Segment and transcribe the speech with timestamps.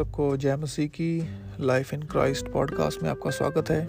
[0.00, 3.80] सबको जय मसीह की लाइफ इन क्राइस्ट पॉडकास्ट में आपका स्वागत है।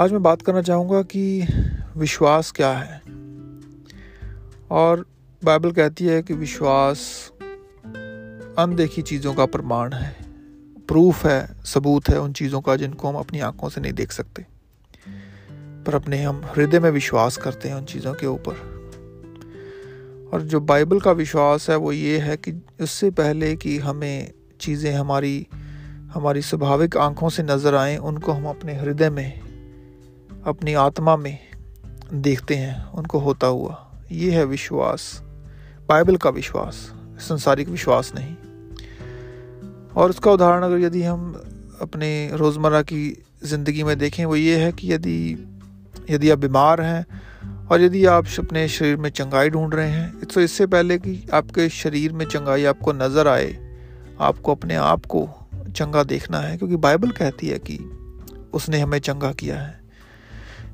[0.00, 1.46] आज मैं बात करना चाहूँगा कि
[1.96, 2.98] विश्वास क्या है?
[4.70, 5.06] और
[5.44, 7.32] बाइबल कहती है कि विश्वास
[8.58, 10.16] अनदेखी चीज़ों का प्रमाण है।
[10.88, 14.46] प्रूफ है, सबूत है उन चीज़ों का जिनको हम अपनी आँखों से नहीं देख सकते।
[15.86, 18.72] पर अपने हम हृदय में विश्वास करते हैं उन चीज़ों के ऊपर।
[20.32, 24.92] और जो बाइबल का विश्वास है वो ये है कि उससे पहले कि हमें चीज़ें
[24.94, 25.46] हमारी
[26.14, 29.40] हमारी स्वाभाविक आँखों से नज़र आएँ, उनको हम अपने हृदय में,
[30.46, 31.38] अपनी आत्मा में
[32.12, 33.76] देखते हैं, उनको होता हुआ।
[34.12, 35.22] ये है विश्वास,
[35.88, 36.74] बाइबल का विश्वास,
[37.20, 38.34] संसारिक विश्वास नहीं।
[39.92, 41.32] और उसका उदाहरण अगर यदि हम
[41.80, 45.48] अपने रोज़मर्रा की ज़िंदगी में देखें, वो ये है कि यदि
[46.10, 47.06] यदि आप बीमार हैं,
[47.68, 51.68] और यदि आप अपने शरीर में चंगाई ढूंढ रहे हैं तो इससे पहले कि आपके
[51.68, 53.52] शरीर में चंगाई आपको नज़र आए
[54.22, 55.28] आपको अपने आप को
[55.76, 57.78] चंगा देखना है, क्योंकि बाइबल कहती है कि
[58.52, 59.80] उसने हमें चंगा किया है।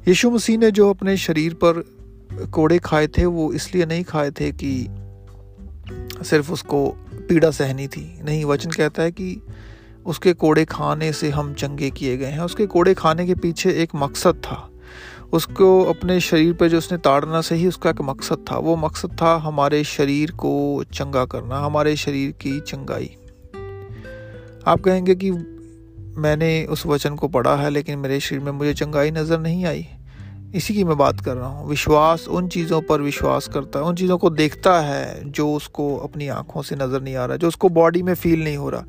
[0.08, 1.98] यीशु मसीह ने जो अपने शरीर पर
[2.52, 4.88] कोड़े खाए थे, वो इसलिए नहीं खाए थे कि
[6.24, 9.42] सिर्फ़ उसको पीड़ा सहनी थी। नहीं, वचन कहता है कि
[10.06, 13.91] उसके कोड़े खाने से हम चंगे किए गए हैं। उसके कोड़े खाने के पीछे एक
[13.94, 14.70] मकसद था।
[15.32, 19.16] उसको अपने शरीर पर जो उसने ताड़ना से ही उसका एक मकसद था। वो मकसद
[19.22, 23.16] था हमारे शरीर को चंगा करना, हमारे शरीर की चंगाई।
[24.69, 25.30] आप कहेंगे कि
[26.20, 29.86] मैंने उस वचन को पढ़ा है, लेकिन मेरे शरीर में मुझे चंगाई नज़र नहीं आई।
[30.55, 33.94] इसी की मैं बात कर रहा हूँ। विश्वास उन चीज़ों पर विश्वास करता है, उन
[33.94, 37.69] चीज़ों को देखता है जो उसको अपनी आँखों से नज़र नहीं आ रहा, जो उसको
[37.69, 38.84] बॉडी में फील नहीं हो रहा।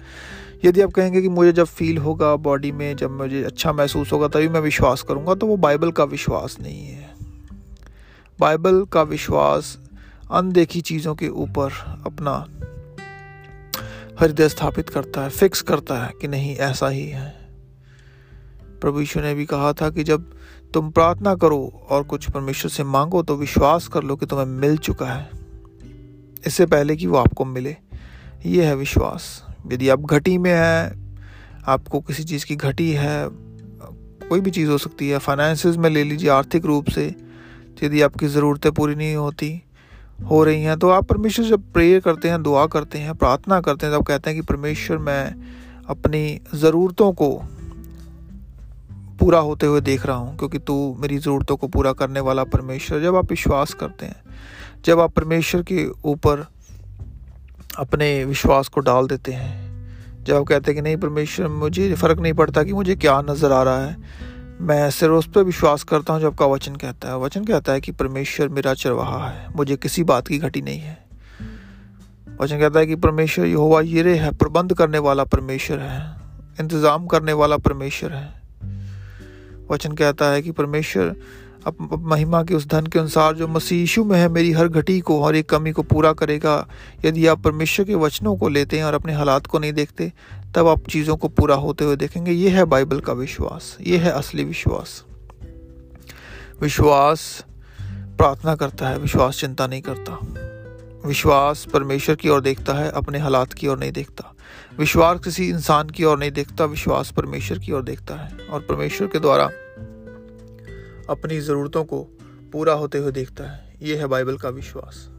[0.66, 4.28] यदि आप कहेंगे कि मुझे जब फील होगा बॉडी में, जब मुझे अच्छा महसूस होगा,
[4.28, 7.10] तभी मैं विश्वास करूँगा तो वो बाइबल का विश्वास नहीं है।
[8.40, 9.78] बाइबल का विश्वास
[10.32, 11.72] अनदेखी चीज़ों के ऊपर
[12.06, 12.34] अपना
[14.20, 17.30] हृदय स्थापित करता है फिक्स करता है कि नहीं, ऐसा ही है।
[18.82, 20.34] प्रभु यीशु ने भी कहा था कि जब
[20.74, 24.78] तुम प्रार्थना करो और कुछ परमेश्वर से मांगो तो विश्वास कर लो कि तुम्हें मिल
[24.78, 25.30] चुका है।
[26.48, 27.76] इससे पहले कि वो आपको मिले,
[28.46, 31.18] ये है विश्वास। यदि आप घटी में हैं,
[31.68, 33.28] आपको किसी चीज़ की घटी है,
[34.30, 37.16] कोई भी चीज़ हो सकती है फाइनेंसिस में ले लीजिए आर्थिक रूप से,
[37.84, 39.62] यदि आपकी ज़रूरतें पूरी नहीं होती
[40.22, 43.86] हो रही हैं तो आप परमेश्वर जब प्रेयर करते हैं, दुआ करते हैं, प्रार्थना करते
[43.86, 45.36] हैं, तब कहते हैं कि परमेश्वर, मैं
[45.90, 47.30] अपनी ज़रूरतों को
[49.20, 53.02] पूरा होते हुए देख रहा हूँ, क्योंकि तू मेरी ज़रूरतों को पूरा करने वाला परमेश्वर
[53.02, 54.22] जब आप विश्वास करते हैं,
[54.86, 56.46] जब आप परमेश्वर के ऊपर
[57.78, 62.20] अपने विश्वास को डाल देते हैं, जब आप कहते हैं कि नहीं परमेश्वर, मुझे फ़र्क
[62.20, 64.29] नहीं पड़ता कि मुझे क्या नज़र आ रहा है
[64.62, 67.82] मैं सिर्फ़ उस पर विश्वास करता हूँ जब का वचन कहता है। वचन कहता है
[67.82, 70.98] कि परमेश्वर मेरा चरवाहा है। मुझे किसी बात की घटी नहीं है।
[72.42, 76.16] वचन कहता है कि परमेश्वर यहोवा ये है, प्रबंध करने वाला परमेश्वर है,
[76.60, 78.42] इंतज़ाम करने वाला परमेश्वर है।
[79.72, 81.16] वचन कहता है कि परमेश्वर
[81.68, 85.00] अब महिमा के उस धन के अनुसार जो मसीह यीशु में है, मेरी हर घटी
[85.00, 86.68] को हर एक कमी को पूरा करेगा।
[87.06, 90.14] यदि आप परमेश्वर के वचनों को लेते हैं और अपने हालात को नहीं देखते
[90.56, 94.12] तब आप चीज़ों को पूरा होते हुए देखेंगे ये है बाइबल का विश्वास ये है
[94.12, 95.06] असली विश्वास।
[96.62, 97.46] विश्वास
[97.82, 100.20] प्रार्थना करता है विश्वास चिंता नहीं करता।
[101.08, 104.36] विश्वास परमेश्वर की ओर देखता है अपने हालात की ओर नहीं देखता।
[104.80, 109.08] विश्वास किसी इंसान की ओर नहीं देखता विश्वास परमेश्वर की ओर देखता है और परमेश्वर
[109.08, 109.46] के द्वारा
[111.10, 112.02] अपनी ज़रूरतों को
[112.54, 115.10] पूरा होते हुए देखता है। ये है बाइबल का विश्वास।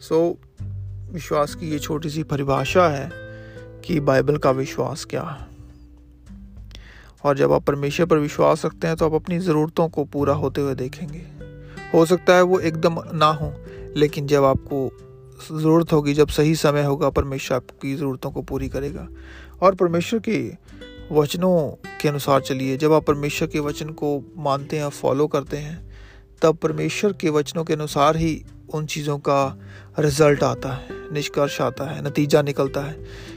[0.00, 0.64] सो so,
[1.12, 3.27] विश्वास की ये छोटी सी परिभाषा है
[3.88, 5.46] कि बाइबल का विश्वास क्या है?
[7.24, 10.60] और जब आप परमेश्वर पर विश्वास रखते हैं तो आप अपनी ज़रूरतों को पूरा होते
[10.60, 11.22] हुए देखेंगे।
[11.94, 13.52] हो सकता है वो एकदम ना हो,
[13.96, 14.90] लेकिन जब आपको
[15.60, 19.08] ज़रूरत होगी, जब सही समय होगा, परमेश्वर आपकी ज़रूरतों को पूरी करेगा।
[19.62, 20.58] और परमेश्वर की
[21.12, 21.70] वचनों
[22.00, 25.90] के अनुसार चलिए, जब आप परमेश्वर के वचन को मानते हैं फॉलो करते हैं,
[26.42, 28.44] तब परमेश्वर के वचनों के अनुसार ही
[28.74, 29.58] उन चीज़ों का
[29.98, 32.92] रिज़ल्ट आता है। निष्कर्ष आता है, नतीजा निकलता है,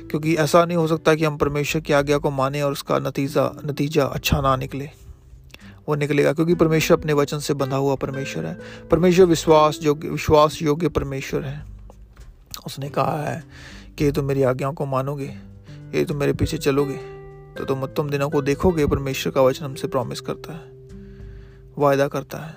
[0.10, 3.52] क्योंकि ऐसा नहीं हो सकता कि हम परमेश्वर की आज्ञा को माने और उसका नतीजा
[3.66, 4.90] नतीजा अच्छा ना निकले।
[5.90, 8.58] वो निकलेगा, क्योंकि परमेश्वर अपने वचन से बंधा हुआ परमेश्वर है।
[8.92, 11.64] परमेश्वर विश्वास योग्य विश्वास योग्य परमेश्वर है।
[12.66, 13.44] उसने कहा है
[13.98, 15.34] कि तुम मेरी आज्ञाओं को मानोगे,
[15.96, 16.98] ये तुम मेरे पीछे चलोगे
[17.52, 20.62] तो तुम उत्तम दिनों को देखोगे, परमेश्वर का वचन हमसे प्रॉमिस करता है,
[21.78, 22.56] वायदा करता है।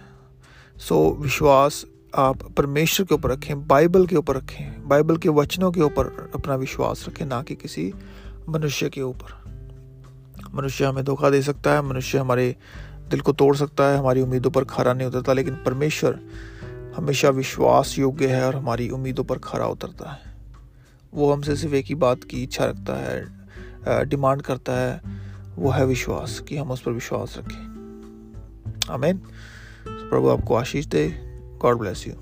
[0.78, 1.84] सो विश्वास
[2.14, 6.54] आप परमेश्वर के ऊपर रखें, बाइबल के ऊपर रखें, बाइबल के वचनों के ऊपर अपना
[6.54, 7.94] विश्वास रखें, ना कि किसी
[8.48, 9.44] मनुष्य के ऊपर।
[10.54, 12.56] मनुष्य हमें धोखा दे सकता है, मनुष्य हमारे
[13.10, 16.20] दिल को तोड़ सकता है, हमारी उम्मीदों पर खरा नहीं उतरता, लेकिन परमेश्वर
[16.96, 20.34] हमेशा विश्वास योग्य है और हमारी उम्मीदों पर खरा उतरता है।
[21.14, 23.44] वो हमसे सिर्फ़ एक ही बात की इच्छा रखता है
[24.08, 25.00] डिमांड करता है,
[25.56, 27.74] वो है विश्वास, कि हम उस पर विश्वास रखें।
[28.90, 29.16] आमीन।
[29.88, 32.16] प्रभु आपको आशीष दे। God bless you.